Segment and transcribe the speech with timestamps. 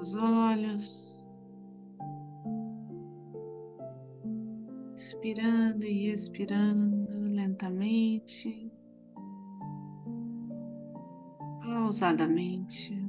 [0.00, 1.26] os olhos,
[4.94, 8.72] inspirando e expirando lentamente,
[11.62, 12.99] pausadamente.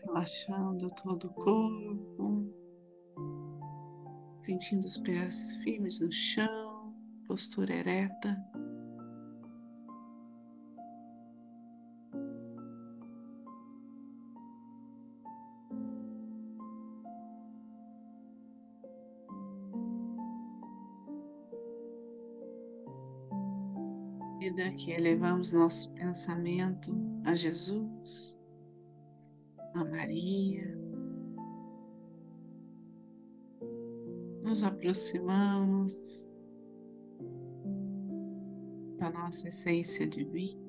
[0.00, 2.46] Relaxando todo o corpo,
[4.44, 6.94] sentindo os pés firmes no chão,
[7.26, 8.36] postura ereta.
[24.42, 26.92] vida que elevamos nosso pensamento
[27.24, 28.36] a Jesus,
[29.82, 30.78] a Maria.
[34.42, 36.24] Nos aproximamos
[38.98, 40.62] da nossa essência divina,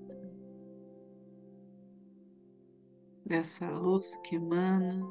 [3.26, 5.06] dessa luz que emana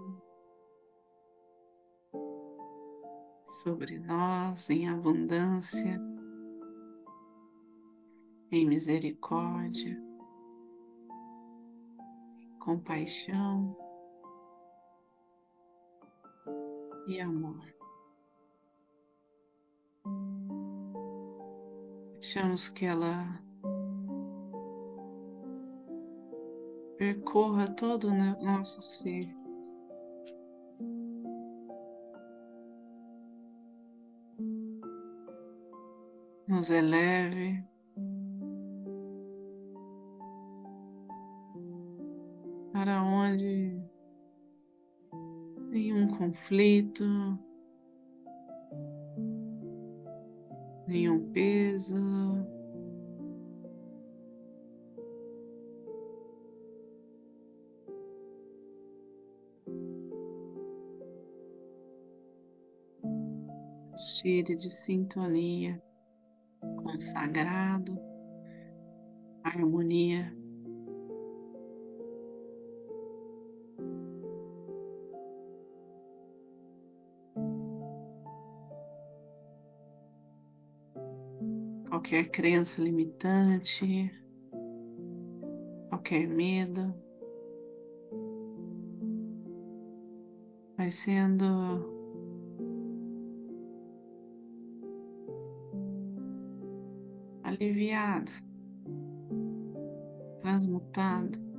[3.62, 6.00] sobre nós em abundância,
[8.50, 9.96] em misericórdia,
[12.40, 13.81] em compaixão.
[17.06, 17.72] E amor.
[22.14, 23.42] Deixamos que ela
[26.96, 29.28] percorra todo o nosso ser.
[36.46, 37.64] Nos eleve.
[42.72, 43.91] Para onde
[45.72, 47.02] nenhum conflito,
[50.86, 51.96] nenhum peso.
[63.96, 65.82] Cheire de sintonia
[66.60, 67.98] com o sagrado,
[69.42, 70.41] harmonia
[82.12, 84.12] qualquer crença limitante,
[85.88, 86.94] qualquer medo,
[90.76, 91.46] vai sendo
[97.42, 98.30] aliviado,
[100.42, 101.51] transmutado.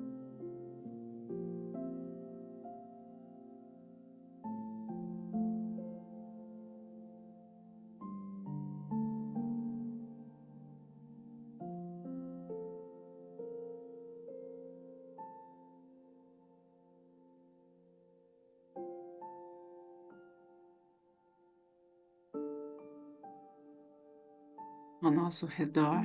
[25.03, 26.03] Ao nosso redor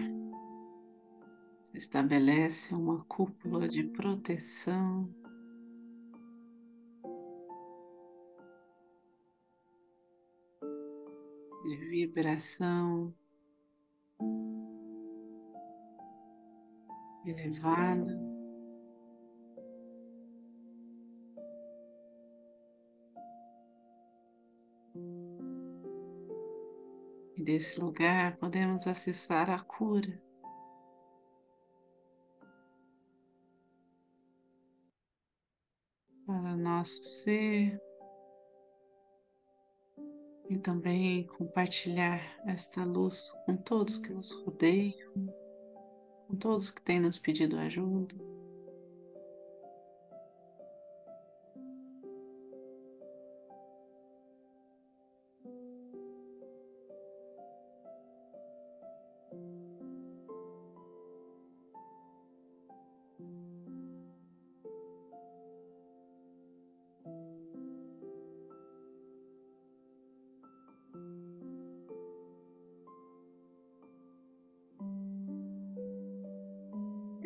[1.64, 5.08] se estabelece uma cúpula de proteção.
[11.62, 13.14] De vibração
[17.24, 18.27] elevada.
[27.48, 30.22] Desse lugar podemos acessar a cura.
[36.26, 37.80] Para nosso ser
[40.50, 45.14] e também compartilhar esta luz com todos que nos rodeiam,
[46.26, 48.14] com todos que têm nos pedido ajuda.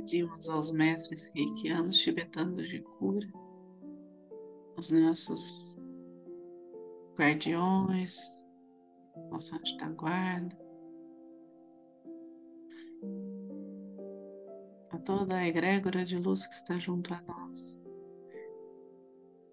[0.02, 3.28] Pedimos aos mestres reikianos tibetanos de cura,
[4.76, 5.78] aos nossos
[7.16, 8.44] guardiões,
[9.30, 10.58] nosso anjo da guarda,
[14.90, 17.80] a toda a egrégora de luz que está junto a nós,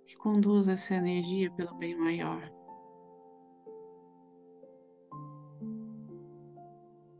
[0.07, 2.51] que conduza essa energia pelo bem maior.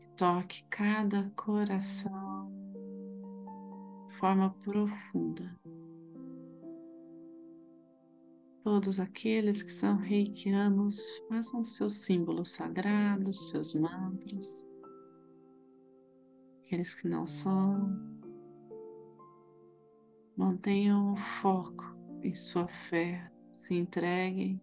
[0.00, 2.19] Que toque cada coração
[4.20, 5.58] forma profunda.
[8.62, 14.66] Todos aqueles que são reikianos façam seus símbolos sagrados, seus mantras.
[16.62, 17.98] Aqueles que não são,
[20.36, 21.84] mantenham o foco
[22.22, 24.60] em sua fé, se entreguem.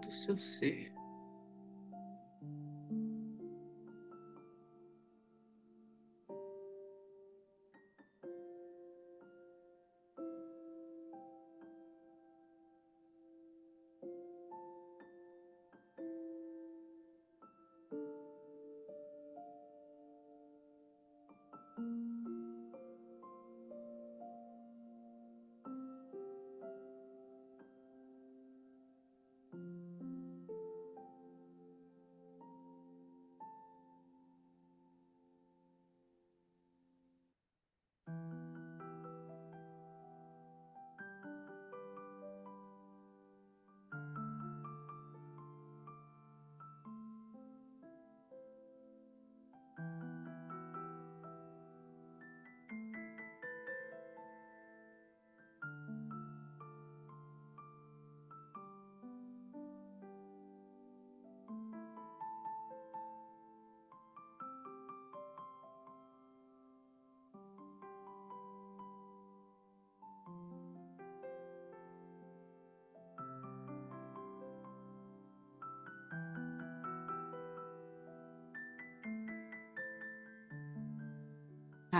[0.00, 0.99] Todo o seu ser.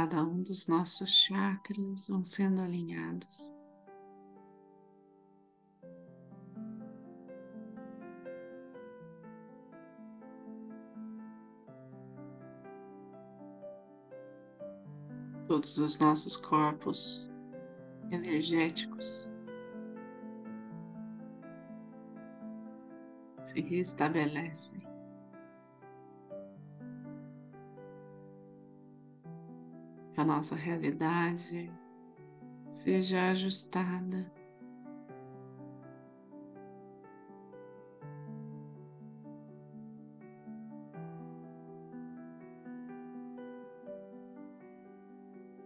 [0.01, 3.53] Cada um dos nossos chakras vão sendo alinhados.
[15.47, 17.31] Todos os nossos corpos
[18.11, 19.29] energéticos
[23.45, 24.90] se restabelecem.
[30.21, 31.73] A nossa realidade
[32.71, 34.31] seja ajustada.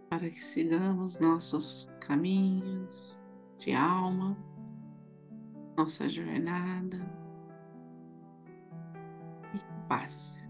[0.09, 3.21] Para que sigamos nossos caminhos
[3.57, 4.37] de alma,
[5.75, 6.97] nossa jornada
[9.53, 10.49] em paz.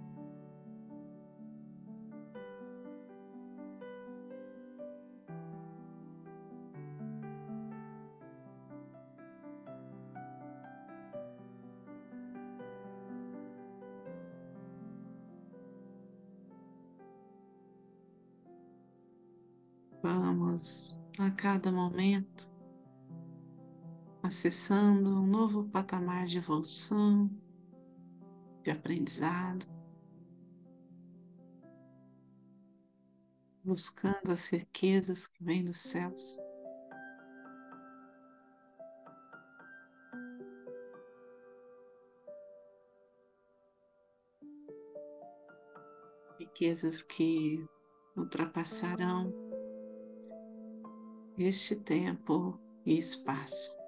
[21.45, 22.51] Cada momento
[24.23, 27.29] acessando um novo patamar de evolução,
[28.63, 29.67] de aprendizado,
[33.63, 36.35] buscando as riquezas que vêm dos céus.
[46.39, 47.63] Riquezas que
[48.17, 49.44] ultrapassarão
[51.37, 53.84] este tempo e espaço.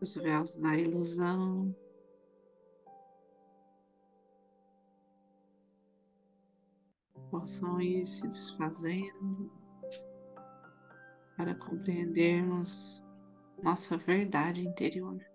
[0.00, 1.74] Os véus da ilusão.
[7.30, 9.52] Possam ir se desfazendo
[11.36, 13.04] para compreendermos
[13.62, 15.29] nossa verdade interior.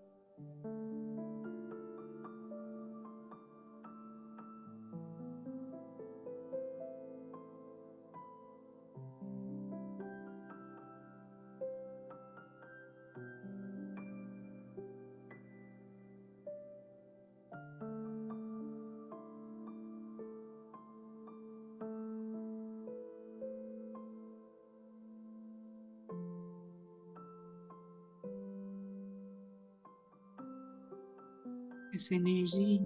[31.95, 32.85] Essa energia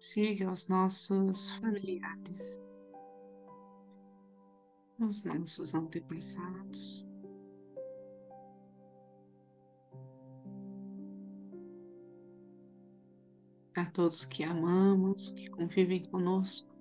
[0.00, 2.60] chegue aos nossos familiares,
[5.00, 7.06] aos nossos antepassados.
[13.76, 16.73] A todos que amamos, que convivem conosco.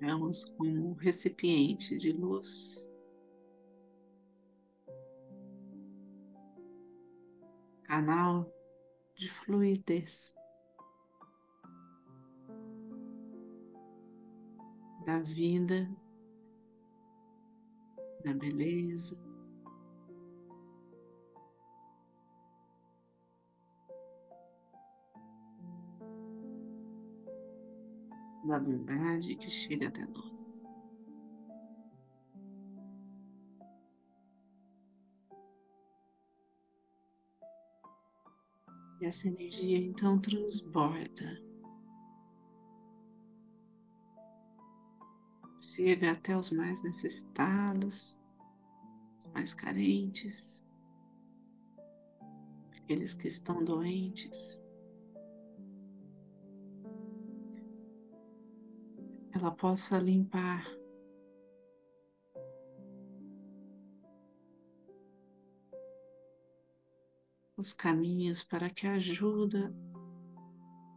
[0.00, 2.90] Vemos como recipiente de luz.
[7.84, 8.52] Canal
[9.16, 10.34] de fluidez
[15.04, 15.88] da vida,
[18.24, 19.16] da beleza,
[28.44, 30.62] da bondade que chega até nós.
[39.00, 41.42] E essa energia então transborda,
[45.74, 48.16] chega até os mais necessitados,
[49.18, 50.64] os mais carentes,
[52.76, 54.63] aqueles que estão doentes.
[59.44, 60.66] Ela possa limpar
[67.58, 69.70] os caminhos para que a ajuda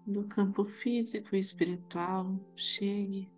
[0.06, 3.30] do campo físico e espiritual chegue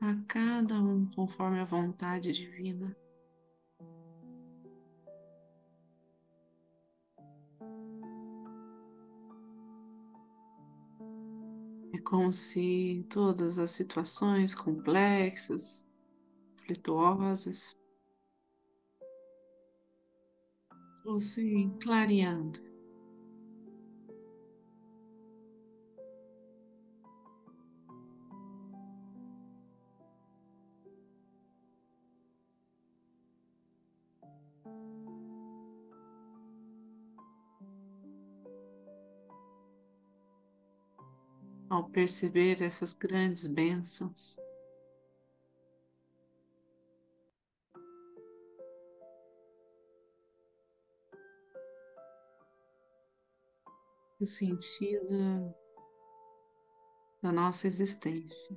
[0.00, 2.96] a cada um conforme a vontade divina.
[12.10, 15.86] Como se todas as situações complexas,
[16.58, 17.76] conflituosas,
[21.04, 22.69] fossem clareando.
[41.70, 44.36] Ao perceber essas grandes bênçãos.
[54.18, 55.54] O sentido
[57.22, 58.56] da nossa existência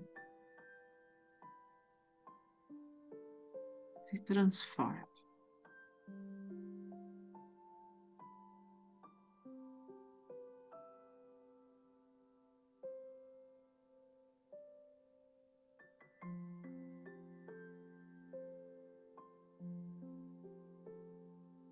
[4.09, 5.12] se transforma.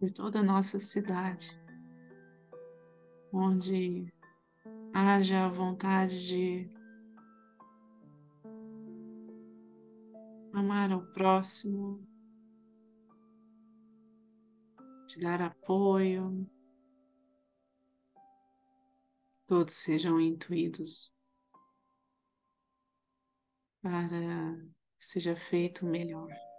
[0.01, 1.48] Por toda a nossa cidade,
[3.31, 4.12] onde
[4.91, 6.67] haja a vontade de
[10.53, 12.03] amar ao próximo,
[15.05, 16.50] de dar apoio,
[19.46, 21.13] todos sejam intuídos
[23.84, 24.10] para
[24.98, 26.50] que seja feito o melhor.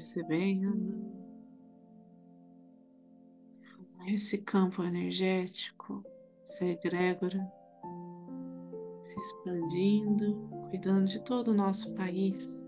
[0.00, 0.74] percebendo
[4.08, 6.02] esse campo energético
[6.46, 7.46] se egrégora,
[9.04, 12.66] se expandindo, cuidando de todo o nosso país.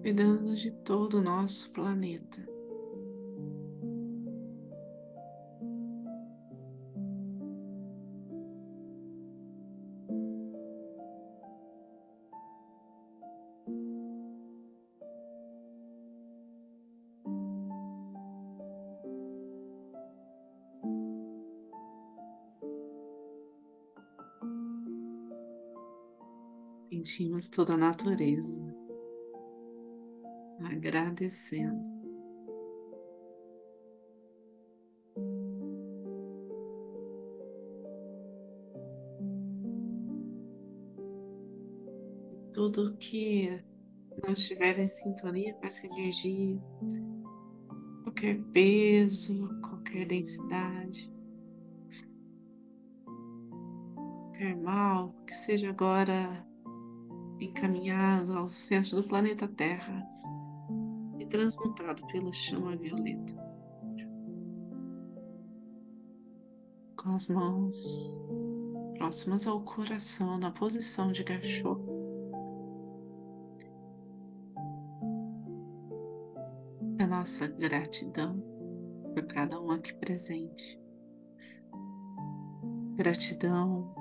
[0.00, 2.49] Cuidando de todo o nosso planeta.
[27.00, 28.62] Sentimos toda a natureza,
[30.70, 31.82] agradecendo.
[42.52, 43.64] Tudo que
[44.22, 46.60] não estiver em sintonia com essa energia,
[48.02, 51.10] qualquer peso, qualquer densidade,
[53.94, 56.49] qualquer mal, que seja agora
[57.40, 60.06] encaminhado ao centro do planeta Terra
[61.18, 63.34] e transmutado pela chama violeta.
[66.96, 68.20] Com as mãos
[68.98, 71.80] próximas ao coração, na posição de gachô.
[76.98, 78.38] A nossa gratidão
[79.14, 80.78] por cada um aqui presente.
[82.96, 83.94] Gratidão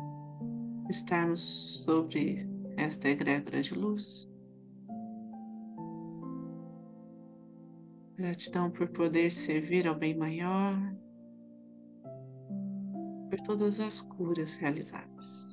[0.83, 2.46] por estarmos sobre
[2.79, 4.27] esta egrégora de luz.
[8.15, 10.75] Gratidão por poder servir ao bem maior,
[13.29, 15.50] por todas as curas realizadas.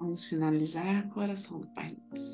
[0.00, 2.33] Vamos finalizar com a oração do Pai Nosso.